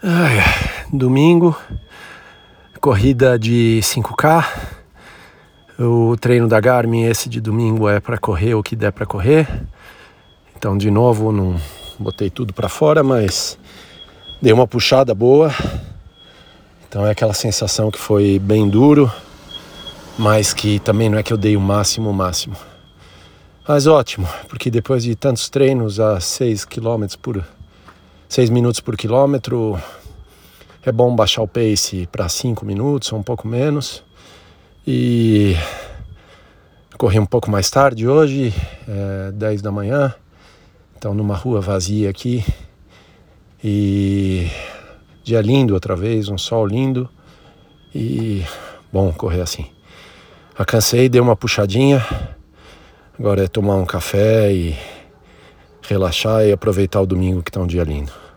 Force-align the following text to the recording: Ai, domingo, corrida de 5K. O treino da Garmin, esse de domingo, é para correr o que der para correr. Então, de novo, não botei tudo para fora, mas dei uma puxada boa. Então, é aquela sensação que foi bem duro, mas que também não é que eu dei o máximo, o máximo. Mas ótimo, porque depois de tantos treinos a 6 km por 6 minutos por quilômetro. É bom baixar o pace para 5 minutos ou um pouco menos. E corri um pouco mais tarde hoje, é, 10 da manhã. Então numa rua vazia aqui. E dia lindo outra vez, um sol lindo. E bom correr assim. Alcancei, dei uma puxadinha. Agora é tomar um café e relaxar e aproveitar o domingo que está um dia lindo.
Ai, 0.00 0.38
domingo, 0.92 1.56
corrida 2.80 3.36
de 3.36 3.80
5K. 3.82 4.46
O 5.76 6.16
treino 6.16 6.46
da 6.46 6.60
Garmin, 6.60 7.02
esse 7.02 7.28
de 7.28 7.40
domingo, 7.40 7.88
é 7.88 7.98
para 7.98 8.16
correr 8.16 8.54
o 8.54 8.62
que 8.62 8.76
der 8.76 8.92
para 8.92 9.04
correr. 9.04 9.48
Então, 10.56 10.78
de 10.78 10.88
novo, 10.88 11.32
não 11.32 11.56
botei 11.98 12.30
tudo 12.30 12.54
para 12.54 12.68
fora, 12.68 13.02
mas 13.02 13.58
dei 14.40 14.52
uma 14.52 14.68
puxada 14.68 15.12
boa. 15.16 15.52
Então, 16.88 17.04
é 17.04 17.10
aquela 17.10 17.34
sensação 17.34 17.90
que 17.90 17.98
foi 17.98 18.38
bem 18.38 18.68
duro, 18.68 19.10
mas 20.16 20.54
que 20.54 20.78
também 20.78 21.08
não 21.10 21.18
é 21.18 21.24
que 21.24 21.32
eu 21.32 21.36
dei 21.36 21.56
o 21.56 21.60
máximo, 21.60 22.10
o 22.10 22.14
máximo. 22.14 22.54
Mas 23.66 23.88
ótimo, 23.88 24.28
porque 24.48 24.70
depois 24.70 25.02
de 25.02 25.16
tantos 25.16 25.50
treinos 25.50 25.98
a 25.98 26.20
6 26.20 26.64
km 26.66 27.04
por 27.20 27.44
6 28.28 28.50
minutos 28.50 28.80
por 28.80 28.94
quilômetro. 28.94 29.80
É 30.84 30.92
bom 30.92 31.16
baixar 31.16 31.40
o 31.42 31.48
pace 31.48 32.06
para 32.12 32.28
5 32.28 32.64
minutos 32.64 33.10
ou 33.10 33.18
um 33.18 33.22
pouco 33.22 33.48
menos. 33.48 34.04
E 34.86 35.56
corri 36.98 37.18
um 37.18 37.24
pouco 37.24 37.50
mais 37.50 37.70
tarde 37.70 38.06
hoje, 38.06 38.52
é, 38.86 39.32
10 39.32 39.62
da 39.62 39.72
manhã. 39.72 40.14
Então 40.96 41.14
numa 41.14 41.34
rua 41.34 41.62
vazia 41.62 42.10
aqui. 42.10 42.44
E 43.64 44.50
dia 45.24 45.40
lindo 45.40 45.72
outra 45.72 45.96
vez, 45.96 46.28
um 46.28 46.36
sol 46.36 46.66
lindo. 46.66 47.08
E 47.94 48.44
bom 48.92 49.10
correr 49.10 49.40
assim. 49.40 49.66
Alcancei, 50.56 51.08
dei 51.08 51.20
uma 51.20 51.34
puxadinha. 51.34 52.04
Agora 53.18 53.44
é 53.44 53.48
tomar 53.48 53.76
um 53.76 53.86
café 53.86 54.52
e 54.52 54.76
relaxar 55.88 56.44
e 56.44 56.52
aproveitar 56.52 57.00
o 57.00 57.06
domingo 57.06 57.42
que 57.42 57.50
está 57.50 57.60
um 57.60 57.66
dia 57.66 57.82
lindo. 57.82 58.27